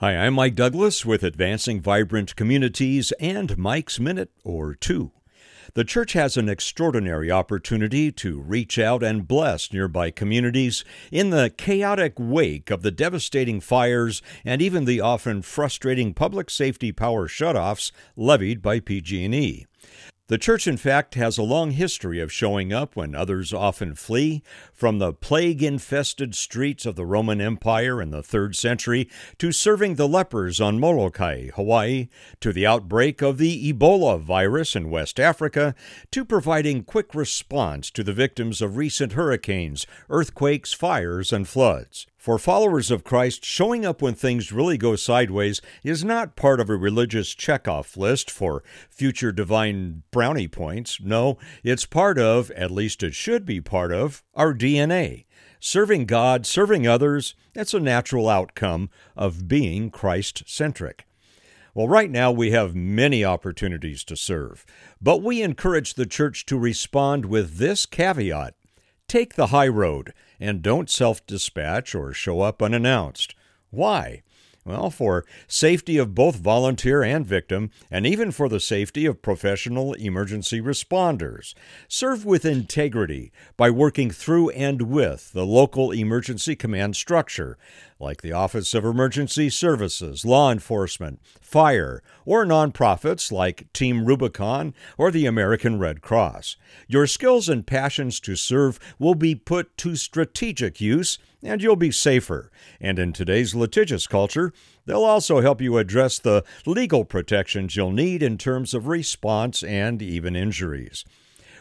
Hi, 0.00 0.16
I'm 0.16 0.34
Mike 0.34 0.54
Douglas 0.54 1.04
with 1.04 1.24
Advancing 1.24 1.80
Vibrant 1.80 2.36
Communities 2.36 3.10
and 3.18 3.58
Mike's 3.58 3.98
Minute 3.98 4.30
or 4.44 4.76
Two. 4.76 5.10
The 5.74 5.82
church 5.82 6.12
has 6.12 6.36
an 6.36 6.48
extraordinary 6.48 7.32
opportunity 7.32 8.12
to 8.12 8.40
reach 8.40 8.78
out 8.78 9.02
and 9.02 9.26
bless 9.26 9.72
nearby 9.72 10.12
communities 10.12 10.84
in 11.10 11.30
the 11.30 11.50
chaotic 11.50 12.12
wake 12.16 12.70
of 12.70 12.82
the 12.82 12.92
devastating 12.92 13.60
fires 13.60 14.22
and 14.44 14.62
even 14.62 14.84
the 14.84 15.00
often 15.00 15.42
frustrating 15.42 16.14
public 16.14 16.48
safety 16.48 16.92
power 16.92 17.26
shutoffs 17.26 17.90
levied 18.14 18.62
by 18.62 18.78
PG&E. 18.78 19.66
The 20.28 20.36
church, 20.36 20.66
in 20.66 20.76
fact, 20.76 21.14
has 21.14 21.38
a 21.38 21.42
long 21.42 21.70
history 21.70 22.20
of 22.20 22.30
showing 22.30 22.70
up 22.70 22.94
when 22.94 23.14
others 23.14 23.54
often 23.54 23.94
flee, 23.94 24.42
from 24.74 24.98
the 24.98 25.14
plague 25.14 25.62
infested 25.62 26.34
streets 26.34 26.84
of 26.84 26.96
the 26.96 27.06
Roman 27.06 27.40
Empire 27.40 28.02
in 28.02 28.10
the 28.10 28.20
3rd 28.20 28.54
century 28.54 29.08
to 29.38 29.52
serving 29.52 29.94
the 29.94 30.06
lepers 30.06 30.60
on 30.60 30.78
Molokai, 30.78 31.48
Hawaii, 31.54 32.08
to 32.40 32.52
the 32.52 32.66
outbreak 32.66 33.22
of 33.22 33.38
the 33.38 33.72
Ebola 33.72 34.20
virus 34.20 34.76
in 34.76 34.90
West 34.90 35.18
Africa, 35.18 35.74
to 36.10 36.26
providing 36.26 36.84
quick 36.84 37.14
response 37.14 37.90
to 37.90 38.04
the 38.04 38.12
victims 38.12 38.60
of 38.60 38.76
recent 38.76 39.14
hurricanes, 39.14 39.86
earthquakes, 40.10 40.74
fires, 40.74 41.32
and 41.32 41.48
floods. 41.48 42.06
For 42.28 42.38
followers 42.38 42.90
of 42.90 43.04
Christ, 43.04 43.42
showing 43.42 43.86
up 43.86 44.02
when 44.02 44.12
things 44.12 44.52
really 44.52 44.76
go 44.76 44.96
sideways 44.96 45.62
is 45.82 46.04
not 46.04 46.36
part 46.36 46.60
of 46.60 46.68
a 46.68 46.76
religious 46.76 47.34
checkoff 47.34 47.96
list 47.96 48.30
for 48.30 48.62
future 48.90 49.32
divine 49.32 50.02
brownie 50.10 50.46
points. 50.46 51.00
No, 51.00 51.38
it's 51.64 51.86
part 51.86 52.18
of, 52.18 52.50
at 52.50 52.70
least 52.70 53.02
it 53.02 53.14
should 53.14 53.46
be 53.46 53.62
part 53.62 53.92
of, 53.92 54.22
our 54.34 54.52
DNA. 54.52 55.24
Serving 55.58 56.04
God, 56.04 56.44
serving 56.44 56.86
others, 56.86 57.34
that's 57.54 57.72
a 57.72 57.80
natural 57.80 58.28
outcome 58.28 58.90
of 59.16 59.48
being 59.48 59.88
Christ 59.88 60.42
centric. 60.46 61.06
Well, 61.72 61.88
right 61.88 62.10
now 62.10 62.30
we 62.30 62.50
have 62.50 62.74
many 62.74 63.24
opportunities 63.24 64.04
to 64.04 64.16
serve, 64.16 64.66
but 65.00 65.22
we 65.22 65.40
encourage 65.40 65.94
the 65.94 66.04
church 66.04 66.44
to 66.44 66.58
respond 66.58 67.24
with 67.24 67.56
this 67.56 67.86
caveat 67.86 68.52
Take 69.08 69.36
the 69.36 69.46
high 69.46 69.68
road 69.68 70.12
and 70.38 70.60
don't 70.60 70.90
self 70.90 71.26
dispatch 71.26 71.94
or 71.94 72.12
show 72.12 72.42
up 72.42 72.62
unannounced. 72.62 73.34
Why? 73.70 74.22
Well, 74.68 74.90
for 74.90 75.24
safety 75.46 75.96
of 75.96 76.14
both 76.14 76.36
volunteer 76.36 77.02
and 77.02 77.24
victim, 77.24 77.70
and 77.90 78.04
even 78.04 78.30
for 78.30 78.50
the 78.50 78.60
safety 78.60 79.06
of 79.06 79.22
professional 79.22 79.94
emergency 79.94 80.60
responders. 80.60 81.54
Serve 81.88 82.26
with 82.26 82.44
integrity 82.44 83.32
by 83.56 83.70
working 83.70 84.10
through 84.10 84.50
and 84.50 84.82
with 84.82 85.32
the 85.32 85.46
local 85.46 85.90
emergency 85.90 86.54
command 86.54 86.96
structure, 86.96 87.56
like 87.98 88.20
the 88.20 88.32
Office 88.32 88.74
of 88.74 88.84
Emergency 88.84 89.48
Services, 89.48 90.26
law 90.26 90.52
enforcement, 90.52 91.20
fire, 91.40 92.02
or 92.26 92.44
nonprofits 92.44 93.32
like 93.32 93.72
Team 93.72 94.04
Rubicon 94.04 94.74
or 94.98 95.10
the 95.10 95.24
American 95.24 95.78
Red 95.78 96.02
Cross. 96.02 96.56
Your 96.86 97.06
skills 97.06 97.48
and 97.48 97.66
passions 97.66 98.20
to 98.20 98.36
serve 98.36 98.78
will 98.98 99.14
be 99.14 99.34
put 99.34 99.78
to 99.78 99.96
strategic 99.96 100.78
use 100.78 101.18
and 101.42 101.62
you'll 101.62 101.76
be 101.76 101.90
safer. 101.90 102.50
And 102.80 102.98
in 102.98 103.12
today's 103.12 103.54
litigious 103.54 104.06
culture, 104.06 104.52
they'll 104.86 105.04
also 105.04 105.40
help 105.40 105.60
you 105.60 105.78
address 105.78 106.18
the 106.18 106.44
legal 106.66 107.04
protections 107.04 107.76
you'll 107.76 107.92
need 107.92 108.22
in 108.22 108.38
terms 108.38 108.74
of 108.74 108.86
response 108.86 109.62
and 109.62 110.00
even 110.00 110.34
injuries. 110.34 111.04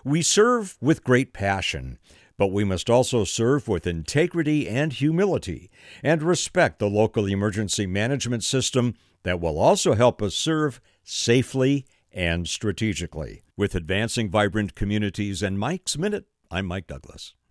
We 0.04 0.22
serve 0.22 0.78
with 0.80 1.04
great 1.04 1.34
passion, 1.34 1.98
but 2.38 2.52
we 2.52 2.64
must 2.64 2.90
also 2.90 3.24
serve 3.24 3.68
with 3.68 3.88
integrity 3.88 4.68
and 4.70 4.94
humility 4.94 5.70
and 6.04 6.22
respect 6.22 6.80
the 6.80 6.90
local 6.90 7.26
emergency 7.26 7.88
management 7.88 8.44
system 8.44 8.94
that 9.24 9.42
will 9.42 9.60
also 9.60 9.94
help 9.96 10.22
us 10.22 10.36
serve 10.36 10.80
safely 11.04 11.86
and 12.12 12.48
strategically. 12.48 13.44
With 13.58 13.76
Advancing 13.76 14.30
Vibrant 14.30 14.76
Communities 14.76 15.44
and 15.44 15.60
Mike's 15.60 15.98
Minute, 15.98 16.26
I'm 16.50 16.66
Mike 16.66 16.88
Douglas. 16.88 17.34